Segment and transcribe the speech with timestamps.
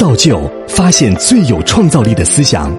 [0.00, 2.74] 造就发现最有创造力的思想。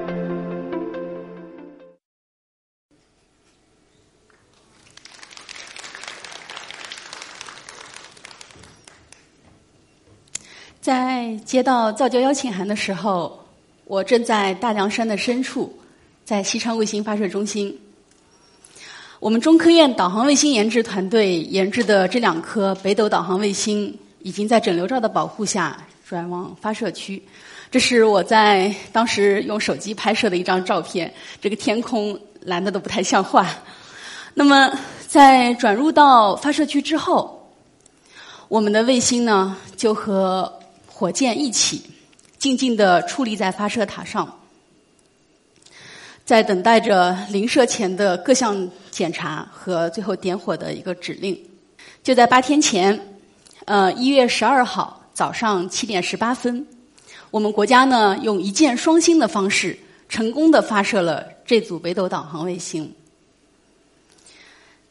[10.82, 13.40] 在接到造就邀请函的时候，
[13.86, 15.72] 我正在大凉山的深处，
[16.26, 17.80] 在西昌卫星发射中心。
[19.20, 25.78] 我们中科院导航卫星研制团队研制的这两颗北斗导航卫星，已经在整流罩的保护下
[26.12, 27.24] 转往发射区。
[27.70, 31.10] 这是我在当时用手机拍摄的一张照片，
[31.40, 33.48] 这个天空蓝的都不太像话。
[34.34, 34.78] 那么，
[35.08, 37.50] 在转入到发射区之后，
[38.50, 41.82] 我们的卫星呢，就和火箭一起
[42.38, 44.38] 静静地矗立在发射塔上，
[46.26, 51.42] 在等待着临射前的各项检查和最后点火的一个指令。
[52.04, 53.00] 就在八天前，
[53.64, 56.66] 呃，一月十二号早上七点十八分，
[57.30, 59.78] 我们国家呢用一箭双星的方式，
[60.10, 62.92] 成功的发射了这组北斗导航卫星。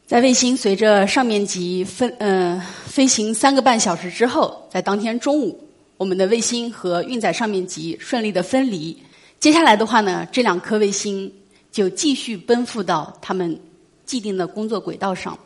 [0.07, 5.67] 在卫星随着上面级分呃飞行三个半小时之后，在当天中午。
[5.97, 8.97] 我们的卫星和运载上面级顺利的分离，
[9.37, 11.29] 接下来的话呢，这两颗卫星
[11.73, 13.59] 就继续奔赴到他们
[14.05, 15.37] 既定的工作轨道上。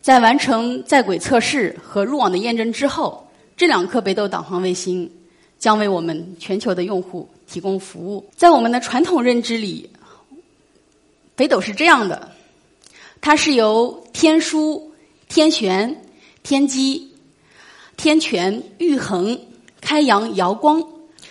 [0.00, 3.27] 在完成在轨测试和入网的验证之后，
[3.58, 5.10] 这两颗北斗导航卫星
[5.58, 8.24] 将为我们全球的用户提供服务。
[8.36, 9.90] 在我们的传统认知里，
[11.34, 12.30] 北斗是这样的，
[13.20, 14.80] 它是由天枢、
[15.28, 16.04] 天璇、
[16.42, 17.12] 天机、
[17.96, 19.38] 天权、玉衡。
[19.80, 20.82] 开阳瑶光，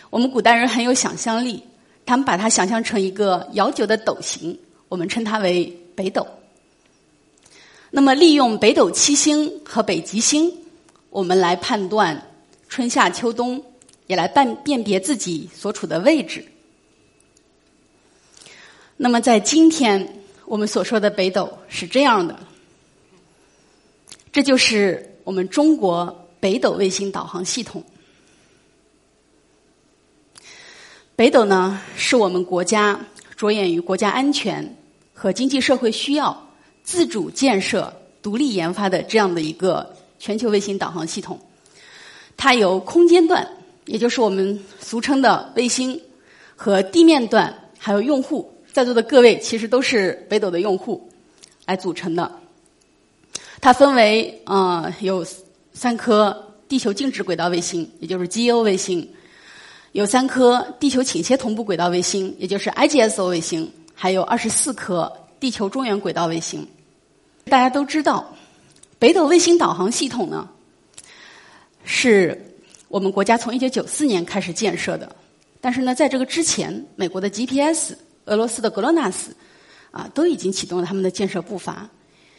[0.09, 1.61] 我们古代人很有想象力，
[2.05, 6.25] 他们把它想象成一个摇九的斗形，我们称它为北斗。
[7.91, 10.51] 那么，利用北斗七星和北极星，
[11.17, 12.29] 我们来判断
[12.69, 13.59] 春夏秋冬，
[14.05, 16.45] 也来辨辨别自己所处的位置。
[18.97, 22.37] 那么，在今天我们所说的北斗是这样的，
[24.31, 27.83] 这就是我们中国北斗卫星导航系统。
[31.15, 34.77] 北斗呢，是我们国家着眼于国家安全
[35.15, 36.47] 和经济社会需要，
[36.83, 37.91] 自主建设、
[38.21, 41.39] 独立研发的这样的一个全球卫星导航系统。
[42.35, 43.47] 它由空间段，
[43.85, 45.99] 也就是我们俗称的卫星，
[46.55, 51.09] 和地面段，还有用户，在座的各位其实都是北斗的用户
[51.65, 52.31] 来组成的。
[53.59, 55.25] 它分为呃有
[55.73, 59.07] 三颗地球静止轨道卫星，也就是 GEO 卫星。
[59.93, 66.67] 有三颗地球倾斜同步轨道卫星，也就是 IGSO 卫星，还有二十四颗地球中原轨道卫星。
[67.45, 68.36] 大家都知道，
[68.99, 70.49] 北斗卫星导航系统呢，
[71.83, 72.55] 是
[72.87, 75.15] 我们国家从一九九四年开始建设的。
[75.61, 77.93] 但是呢，在这个之前，美国的 GPS、
[78.25, 79.35] 俄罗斯的格洛纳斯
[79.91, 81.89] 啊，都已经启动了他们的建设步伐。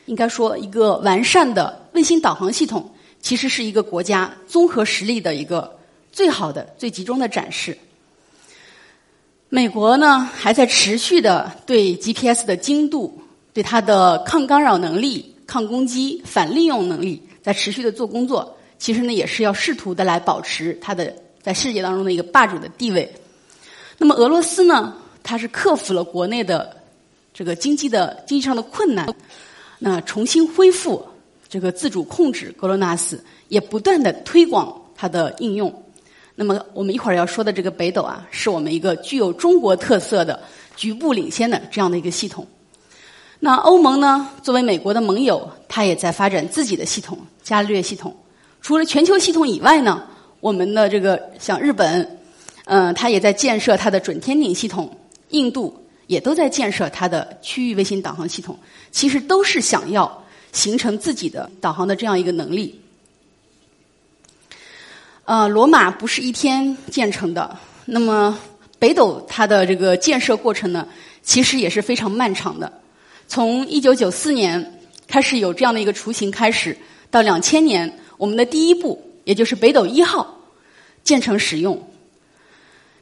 [0.06, 2.90] 应该说，一个完善的卫星导航系统，
[3.20, 5.76] 其实是一个国家综合实力的一个。
[6.10, 7.78] 最好的、最集中的展示。
[9.50, 18.56] 美国呢，还在持续的对 GPS 的精度、对它的抗干扰能力、抗攻击、反利用能力，在持续的做工作。
[18.78, 23.12] 其实呢，也是要试图的来保持它的在世界当中的一个霸主的地位。
[23.96, 26.76] 那么俄罗斯呢，它是克服了国内的
[27.34, 29.12] 这个经济的经济上的困难，
[29.78, 31.04] 那重新恢复
[31.48, 35.82] 这个自主控制格罗纳斯，也不断的推广它的应用。
[36.36, 40.40] 那么，我们一会儿要说的这个北斗啊，是我们一个具有中国特色的、
[40.76, 42.46] 局部领先的这样的一个系统。
[43.40, 48.16] 那欧盟呢，作为美国的盟友，它也在发展自己的系统——伽利略系统。
[48.60, 50.02] 除了全球系统以外呢，
[50.40, 52.18] 我们的这个像日本，
[52.64, 54.88] 嗯，它也在建设它的准天顶系统；
[55.28, 58.58] 印度也都在建设它的区域卫星导航系统。
[58.90, 62.80] 其实都是想要形成自己的导航的这样一个能力。
[65.26, 67.56] 呃，罗马不是一天建成的。
[67.84, 68.36] 那么，
[68.80, 70.88] 北斗它的这个建设过程呢，
[71.22, 72.72] 其实也是非常漫长的。
[73.28, 76.76] 从一九九四年开始有这样的一个雏形开始，
[77.10, 80.40] 到两千年，我们的第一步，也就是北斗一号
[81.04, 81.86] 建成使用。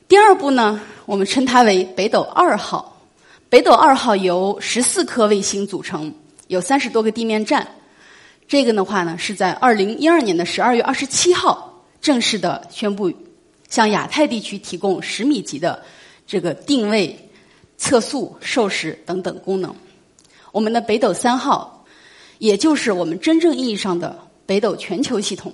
[0.08, 3.00] 第二步呢，我们称它为北斗二号。
[3.48, 6.12] 北斗二号由十四颗卫星组成，
[6.48, 7.66] 有三十多个地面站。
[8.48, 11.72] 这个的话呢，是在二零一二年的十二月二十七号。
[12.00, 13.12] 正式的宣布，
[13.68, 15.82] 向亚太地区提供十米级的
[16.26, 17.30] 这个定位、
[17.76, 19.74] 测速、授时等等功能。
[20.56, 21.84] 我们的北斗三号，
[22.38, 25.52] 也就是我们真正意义上的北斗全球系统。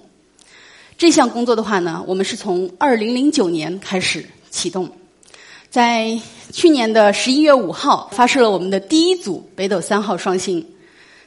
[0.96, 4.88] 这项工作的话呢，我们是从二零零九年开始启动，
[5.68, 6.16] 在
[6.52, 10.64] 去年的十一月五号发射了我们的第一组北斗三号双星，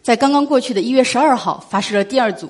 [0.02, 2.50] 在刚刚过去的一月十二号发射了第二组，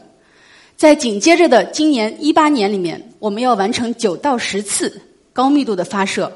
[0.78, 5.02] 在紧接着的今年一八年里面，我们要完成九到十次
[5.34, 6.32] 高密度的发射，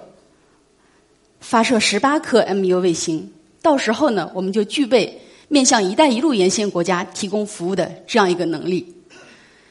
[1.39, 8.95] 发射十八颗 MU 卫星，到时候呢，我们就具备面向“一带一路”沿线国家提供服务的这样一个能力。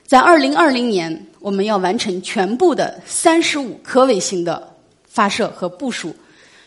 [0.07, 4.75] 在二零二零年，我们要完成全部的三十五颗卫星的
[5.05, 6.15] 发射和部署，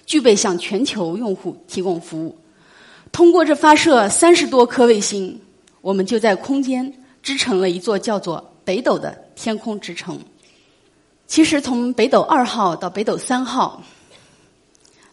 [0.06, 2.38] 具备向全球用户提供服务。
[3.12, 5.40] 通过这发射三十多颗卫星，
[5.82, 10.20] 我们就在空间织成了一座叫做北斗的天空之城。
[11.28, 13.82] 其实，从北斗二号到北斗三号，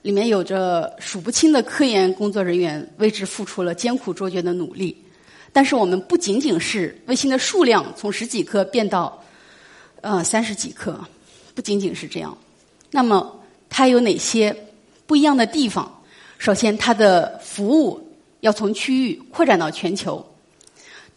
[0.02, 4.96] 里面有着数不清的科研工作人员为之付出了艰苦卓绝的努力。
[5.52, 9.22] 但是我们不仅仅是卫星的数量从十几颗变到
[10.02, 10.98] 呃三十几颗，
[11.54, 12.36] 不仅仅是这样。
[12.90, 14.54] 那么它有哪些
[15.06, 16.02] 不一样的地方？
[16.36, 18.00] 首先，它的服务
[18.40, 20.24] 要从区域扩展到全球，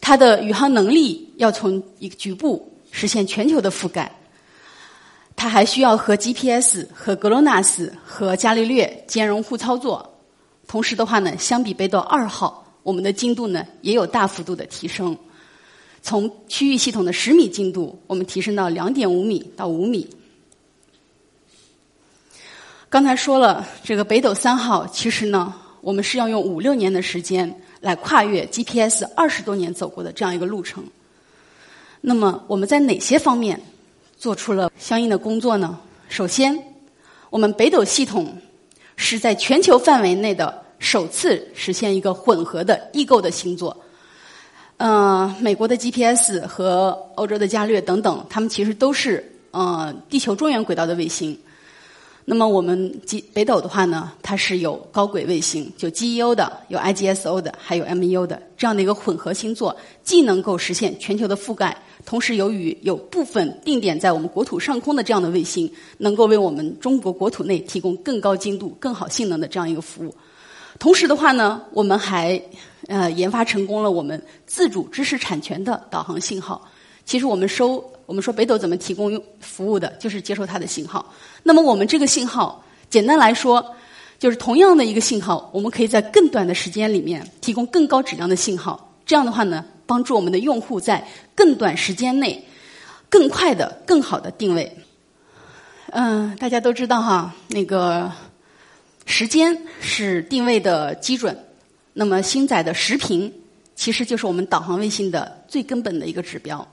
[0.00, 4.10] 它的宇航能力要从一个局部实现全球的覆盖。
[5.36, 10.08] 它还需要和 GPS、和格罗纳斯、和伽利略兼容互操作。
[10.66, 12.60] 同时的话呢，相比北斗二号。
[12.82, 15.16] 我们的精度呢也有大幅度的提升，
[16.02, 20.10] 从区域系统的十米精度，我们提升到两点五米到五米。
[22.88, 30.84] 刚才说了，这个北斗三号其实呢，我们是要用五六年的时间来跨越 GPS 二十多年走过的这样一个路程。
[32.00, 33.62] 那么我们在哪些方面
[34.22, 35.76] 做出了相应的工作呢？
[36.08, 36.56] 首先，
[37.28, 38.38] 我们北斗系统
[38.94, 40.62] 是在全球范围内的。
[40.78, 43.76] 首次实现一个混合的异构的星座，
[44.76, 51.36] 呃，美国的 GPS 和欧洲的伽略等等，它们其实都是呃地球中原轨道的卫星。
[52.24, 53.00] 那么我们
[53.32, 61.76] 北斗的话呢，它是有高轨卫星，就 GEO 的，有 IGSO 的，还有 MEO 的这样的一个混合星座，既能够实现全球的覆盖，
[62.06, 70.14] 同时由于有部分定点在我们国土上空的这样的卫星，能够为我们中国国土内提供更高精度、更好性能的这样一个服务。
[70.78, 72.40] 同时的话呢，我们还
[72.86, 76.66] 呃研发成功了我们自主知识产权的导航信号。
[77.04, 81.12] 其实我们收我们说北斗怎么提供用服务的，就是接收它的信号。
[81.42, 83.74] 那么我们这个信号，简单来说，
[84.18, 88.94] 就是同样的一个信号，我们可以在更短的时间里面提供更高质量的信号。
[89.04, 92.46] 这样的话呢，帮助我们的用户在更短时间内
[93.08, 94.76] 更快的、更好的定位。
[95.90, 98.10] 嗯，大家都知道哈，那个。
[99.04, 101.36] 时间是定位的基准，
[101.92, 103.30] 那么星载的时频
[103.74, 106.66] 其实就是我们导航卫星的最根本的一个指标。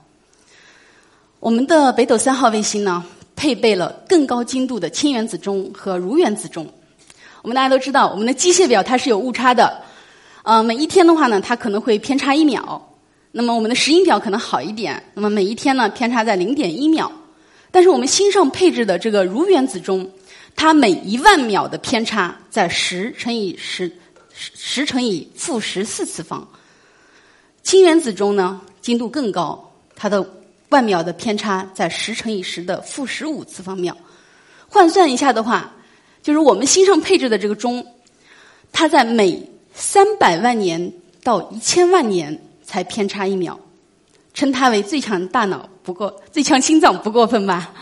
[1.40, 3.02] 我们的北斗三号卫星呢，
[3.34, 6.70] 配备了更高精度的氢原子钟和铷原子钟。
[7.40, 9.82] 我们大家都知道，我们的机械表它是有误差的，
[10.42, 12.94] 呃，每一天的话呢，它可能会偏差一秒。
[13.32, 17.10] 那么我们的石英表可能好一点，那么每一天呢，偏差在零点一秒。
[17.70, 20.08] 但是我们星上配置的这个铷原子钟。
[20.56, 23.90] 它每一万秒的偏差在十乘以十
[24.34, 26.46] 十乘以负十四次方，
[27.62, 30.22] 氢原子钟呢精度更高，它的
[30.70, 33.96] 万秒的偏差在十乘以十的负十五次方秒。
[34.68, 35.72] 换算一下的话，
[36.22, 37.84] 就是我们星上配置的这个钟，
[38.72, 40.92] 它在每三百万年
[41.22, 43.58] 到一千万年才偏差一秒，
[44.32, 47.74] 称它为最强大脑不过最强心脏不过分吧。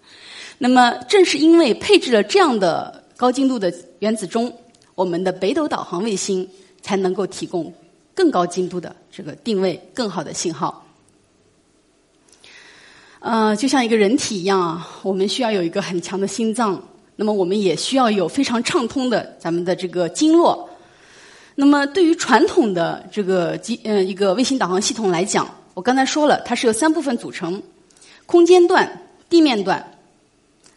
[0.56, 4.50] 那么，正是因为配置了这样的高精度的原子钟，
[4.94, 6.48] 我们的北斗导航卫星
[6.80, 7.72] 才能够提供
[8.14, 10.86] 更高精度的这个定位、更好的信号。
[13.20, 16.82] 呃，就像一个人体一样啊，我们需要有一个很强的心脏，
[17.16, 20.66] 那么我们也需要有非常畅通的咱们的这个经络。
[21.54, 27.62] 那么，对于传统的这个机呃一个卫星导航系统来讲，我刚才说了，它是由三部分组成：
[28.24, 29.86] 空间段、地面段。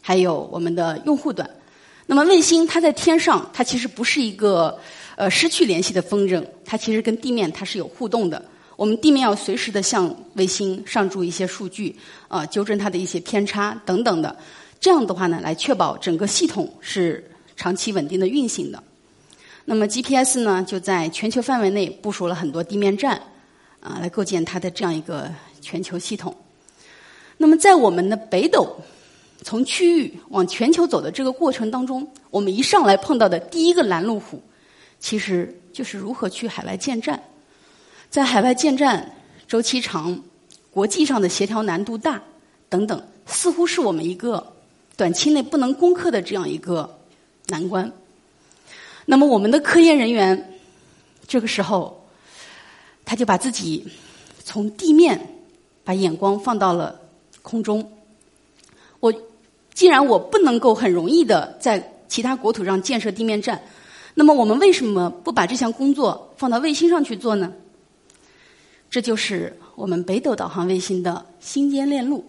[0.02, 1.50] 还有我们的用户端，
[2.08, 4.78] 那么卫星它在天上，它其实不是一个
[5.16, 8.44] 呃失去联系的风筝，它其实跟地面它是有互动的。
[8.84, 11.96] 我们地面要随时的向卫星上注一些数据，
[12.28, 14.36] 啊，纠正它的一些偏差等等的。
[14.78, 17.26] 这样的话呢，来确保整个系统是
[17.56, 18.84] 长期稳定的运行的。
[19.64, 23.16] 那么 GPS 呢，就在全球范围内部署了很多地面站，
[23.80, 26.36] 啊，来构建它的这样一个全球系统。
[27.38, 28.68] 那么在我们的北斗。
[29.44, 34.42] 从区域往全球走的这个过程当中，我们一上来碰到的第一个拦路虎，
[35.00, 37.22] 其实就是如何去海外建站。
[38.14, 39.12] 在海外建站
[39.48, 40.22] 周期长，
[40.70, 42.22] 国际上的协调难度大，
[42.70, 44.54] 等等，似乎是我们一个
[44.96, 47.00] 短期内不能攻克的这样一个
[47.48, 47.92] 难关。
[49.08, 50.60] 那么，我们的科研人员
[51.28, 52.06] 这个时候，
[53.04, 53.84] 他就把自己
[54.44, 55.20] 从地面
[55.84, 57.02] 把眼光放到了
[57.42, 57.92] 空中。
[59.00, 59.12] 我
[59.74, 63.60] 既然我不能够很容易的在其他国土上建设地面站，
[64.14, 67.52] 那么我们为什么不把这项工作放到卫星上去做呢？
[68.94, 72.24] 这就是我们北斗导航卫星的星间链路。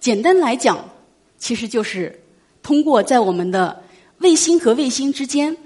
[0.00, 0.90] 简单来讲，
[1.38, 2.20] 其实就是
[2.64, 3.84] 通过在我们的
[4.18, 5.56] 卫星和卫星之间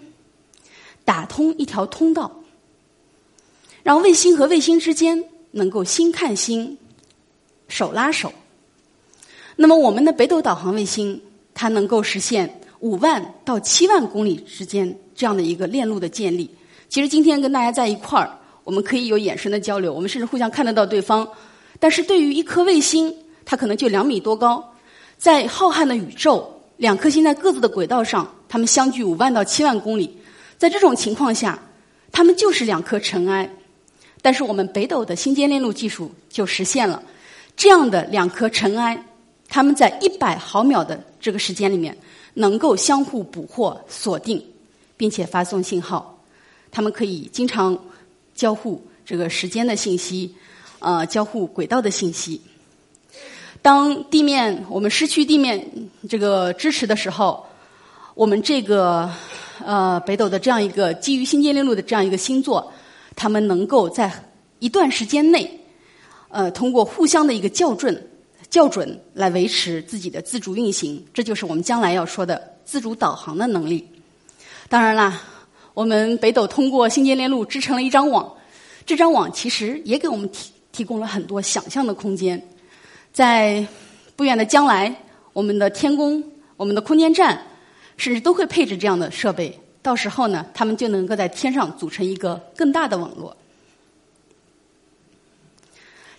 [1.03, 2.43] 打通一条通道，
[3.83, 6.77] 让卫星和卫星之间能够心看心、
[7.67, 8.31] 手拉手。
[9.57, 11.23] 那么，我们的北斗导航卫星
[11.55, 16.51] 它能够实现五万到七万公里之间这样的一个链路的建立。
[16.91, 18.41] 其实今天跟大家在一块儿。
[18.67, 21.27] 我们可以有眼神的交流，我们甚至互相看得到对方。
[21.79, 24.75] 但是对于一颗卫星，它可能就两米多高，
[25.17, 30.19] 在浩瀚的宇宙，两颗星在各自的轨道上，它们相距五万到七万公里。
[30.59, 31.57] 在这种情况下，
[32.11, 33.49] 它们就是两颗尘埃。
[34.21, 37.01] 但是我们北斗的星间链路技术就实现了
[37.57, 39.01] 这样的两颗尘埃，
[39.49, 41.97] 它们在一百毫秒的这个时间里面，
[42.35, 44.45] 能够相互捕获、锁定，
[44.97, 46.21] 并且发送信号。
[46.73, 47.79] 它们可以经常。
[48.37, 50.33] 交互这个时间的信息，
[50.79, 52.41] 呃，交互轨道的信息。
[53.63, 55.67] 当地面我们失去地面
[56.09, 57.45] 这个支持的时候，
[58.15, 59.11] 我们这个
[59.65, 62.73] 呃北斗的这样一个基于星间链路的这样一个星座，
[63.17, 64.13] 他们能够在
[64.61, 65.61] 一段时间内，
[66.29, 68.11] 呃，通过互相的一个校准
[68.51, 71.05] 校准来维持自己的自主运行。
[71.13, 73.89] 这就是我们将来要说的自主导航的能力。
[74.69, 75.23] 当然啦。
[75.77, 78.33] 我们北斗通过星间链路织成了一张网，
[78.87, 82.43] 这张网其实也给我们提提供了很多想象的空间。
[83.13, 83.63] 在
[84.17, 85.03] 不远的将来，
[85.35, 86.25] 我们的天宫、
[86.57, 87.39] 我们的空间站，
[87.99, 89.61] 甚至都会配置这样的设备。
[89.83, 93.37] 到时候呢，他们就能够在天上组成一个更大的网络。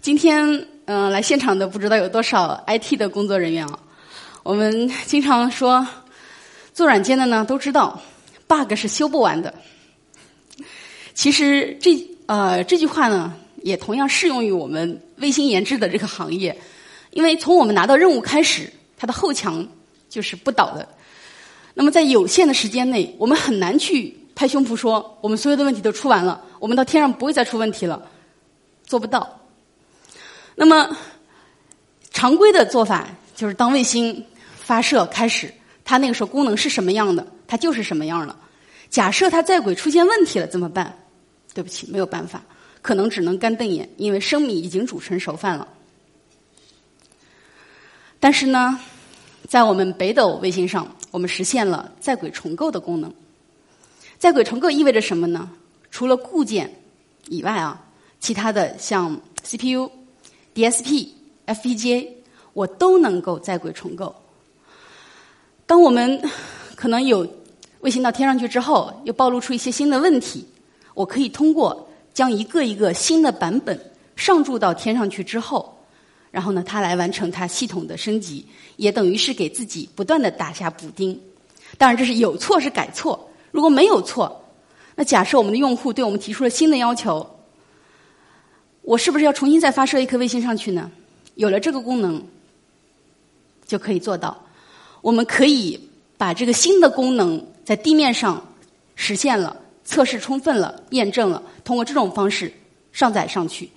[0.01, 3.79] 今天，嗯，来现场的不知道有多少 IT 的工作人员啊？
[4.43, 5.87] 我们经常说，
[6.75, 7.99] 做软件的呢都知道。
[8.47, 9.53] Bug 是修不完的。
[11.13, 11.91] 其实这
[12.27, 16.55] 呃这句话呢，也同样适用于我们卫星研制的这个行业，
[17.11, 19.67] 因为从我们拿到任务开始，它的后墙
[20.09, 20.87] 就是不倒的。
[21.73, 28.01] 那么在有限的时间内，我们很难去拍胸脯说我们所有的问题都出完了，我们到天上不会再出问题了，
[28.85, 29.41] 做不到。
[30.55, 30.95] 那么
[32.11, 34.25] 常规的做法就是当卫星
[34.55, 37.25] 发射开始，它那个时候功能是什么样的？
[37.47, 38.37] 它就是什么样了？
[38.89, 40.97] 假设它在轨出现问题了怎么办？
[41.53, 42.43] 对不起，没有办法，
[42.81, 45.67] 可能只能干瞪眼，因为生米已经煮成熟饭了。
[48.19, 48.79] 但是呢，
[49.47, 53.13] 在我们北斗卫星上，我们实现了在轨重构的功能。
[54.17, 55.51] 在轨重构意味着什么呢？
[55.91, 56.73] 除了固件
[57.27, 57.83] 以外啊，
[58.19, 59.89] 其他的像 CPU、
[60.55, 61.09] DSP、
[61.45, 62.07] FPGA，
[62.53, 64.15] 我都能够在轨重构。
[65.65, 66.21] 当我们
[66.75, 67.25] 可能有
[67.81, 70.45] 卫星到天上去之后，又暴露出一些新的问题。
[70.93, 73.79] 我可以通过将一个一个新的版本
[74.15, 75.77] 上注到天上去之后，
[76.31, 78.45] 然后呢，它来完成它系统的升级，
[78.77, 81.19] 也等于是给自己不断的打下补丁。
[81.77, 83.29] 当然，这是有错是改错。
[83.51, 84.43] 如果没有错，
[84.95, 87.29] 那假设我们的用户对我们提出了新的要求，
[88.81, 90.89] 我是不是要重新再发射一颗卫星上去呢？
[91.35, 92.23] 有了这个功能，
[93.67, 94.43] 就可以做到。
[95.01, 95.79] 我们可以。
[96.19, 98.41] 把这个新的功能在地面上
[98.95, 102.49] 实现了，测试充分了，验证了，通过这种方式
[102.93, 103.69] 上载上去，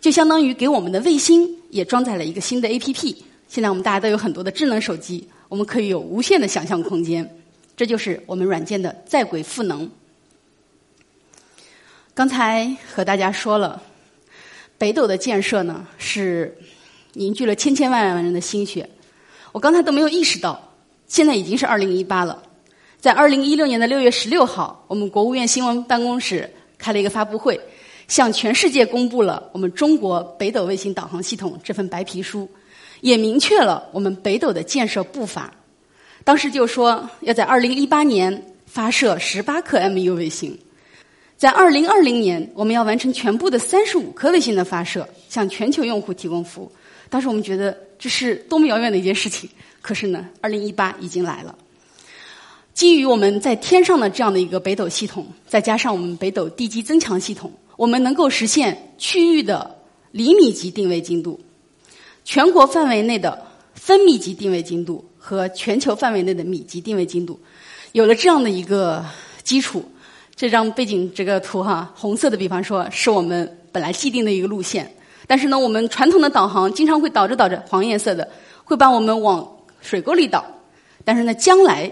[0.00, 3.14] 就相当于给我们的卫星也装载了一个新的 APP。
[3.46, 7.30] 现在我们大家都有很多的智能手机，我们可以有无限的想象空间。
[7.76, 9.90] 这就是我们软件的在轨赋能。
[12.14, 13.82] 刚才和大家说了，
[14.78, 16.56] 北斗的建设呢是
[17.12, 18.88] 凝聚了千千万万人的心血，
[19.52, 20.72] 我刚才都没有意识到。
[21.06, 22.42] 现在已经是二零一八了，
[23.00, 27.58] 在二零一六年的六月十六号，我们国务院新闻办公室开了一个发布会，
[28.08, 32.46] 向全世界公布了我们中国北斗卫星导航系统这份白皮书，
[33.00, 35.50] 也明确了我们北斗的建设步伐。
[36.24, 40.58] 当时就说要在二零一八年发射十八颗 MU 卫星，
[41.38, 46.70] 在二零二零年我们要完成全部的三十五颗卫星的发射，向全球用户提供服务。
[47.08, 49.48] 当时我们觉得这是多么遥远的一件事情。
[49.80, 51.56] 可是呢，二零一八已经来了。
[52.72, 59.76] 基于我们在天上的这样的一个北斗系统，再加上我们北斗地基增强系统，我们能够实现区域的
[60.12, 61.38] 厘米级定位精度。
[62.24, 67.38] 全国范围内的分米级定位精度和全球范围内的米级定位精度，
[67.92, 69.04] 有了这样的一个
[69.42, 69.84] 基础，
[70.36, 74.90] 这张背景这个图哈，红色的，比方说是我们本来既定的一个路线，
[75.26, 78.28] 但是呢，我们传统的导航经常会导着导着，黄颜色的
[78.64, 79.46] 会把我们往
[79.80, 80.44] 水沟里导，
[81.04, 81.90] 但是呢，将来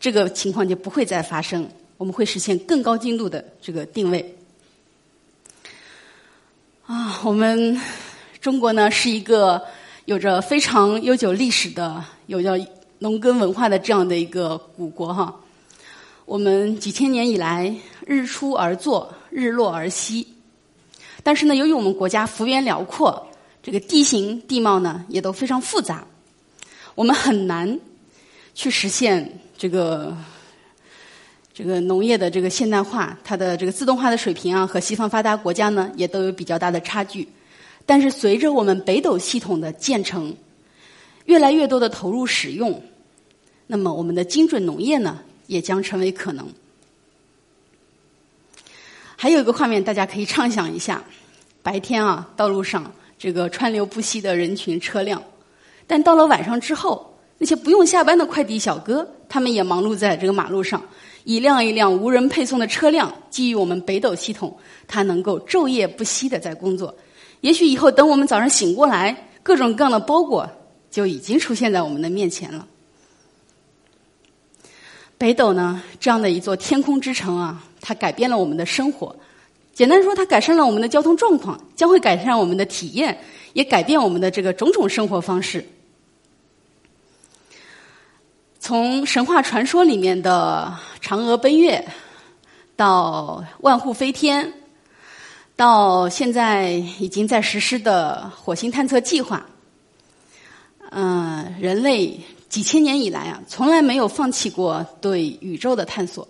[0.00, 4.34] 这个情况就不会再发生，我们会实现更高精度的这个定位。
[6.86, 7.78] 啊，我们
[8.40, 9.62] 中国呢是一个
[10.06, 12.58] 有着非常悠久历史的、有着
[12.98, 15.38] 农耕文化的这样的一个古国哈。
[16.24, 17.72] 我们几千年以来
[18.06, 20.26] 日出而作，日落而息。
[21.22, 23.28] 但是呢，由于我们国家幅员辽阔，
[23.62, 26.06] 这个地形地貌呢也都非常复杂，
[26.94, 27.78] 我们很难
[28.54, 30.16] 去实现这个。
[31.52, 37.28] 这个农业的这个现代化，它的这个自动化的水平啊，和西方发达国家呢，也都有比较大的差距。
[37.84, 40.34] 但是随着我们北斗系统的建成，
[41.26, 42.82] 越来越多的投入使用，
[43.66, 46.48] 那么我们的精准农业呢，也将成为可能。
[49.16, 51.04] 还有一个画面，大家可以畅想一下：
[51.62, 55.22] 白天啊，道路上这个川流不息的人群车辆，
[55.86, 57.09] 但到了晚上之后，
[57.42, 60.82] 那些不用下班的快递小哥，他们也忙碌在这个马路上。
[61.24, 64.54] 一辆一辆无人配送的车辆，基于我们北斗系统，
[64.86, 66.94] 它能够昼夜不息的在工作。
[67.40, 70.46] 也许以后等我们早上醒过来，各种各样的包裹
[70.90, 72.66] 就已经出现在我们的面前了。
[75.16, 79.16] 北斗呢，这样的一座天空之城啊，它改变了我们的生活。
[79.72, 83.18] 简单说，它改善了我们的交通状况，将会改善我们的体验，
[83.54, 85.64] 也改变我们的这个种种生活方式。
[88.70, 90.72] 从神话传说里面的
[91.02, 91.84] 嫦娥奔月，
[92.76, 94.52] 到万户飞天，
[95.56, 99.44] 到现在已经在实施的火星探测计划，
[100.92, 106.28] 嗯，人类几千年以来啊，从来没有放弃过对宇宙的探索。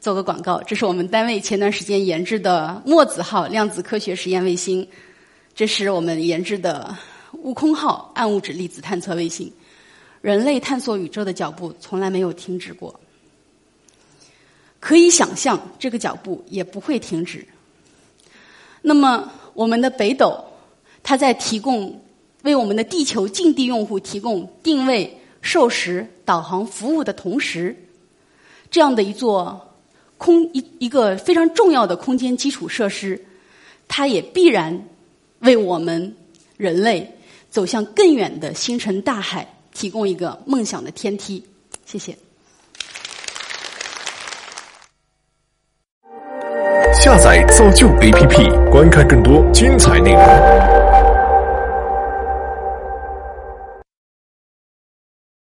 [0.00, 4.84] 做个广告，这是我们单位前段时间研制的墨子号量子科学实验卫星，
[5.54, 6.92] 这是我们研制的
[7.34, 9.48] 悟空号暗物质粒子探测卫星。
[10.22, 12.98] 人类探索宇宙的脚步从来没有停止过，
[14.80, 17.44] 可以想象这个脚步也不会停止。
[18.80, 20.44] 那么，我们的北斗，
[21.02, 22.00] 它在提供
[22.42, 27.76] 为我们的地球近地用户提供定位、授时、导航服务的同时，
[28.70, 29.74] 这样的一座
[30.18, 33.24] 空一一个非常重要的空间基础设施，
[33.88, 34.86] 它也必然
[35.40, 36.16] 为我们
[36.56, 37.18] 人类
[37.50, 39.51] 走向更远的星辰大海。
[39.74, 41.44] 提供一个梦想的天梯，
[41.84, 42.16] 谢谢。
[46.94, 50.81] 下载造就 APP，观看更多精彩内容。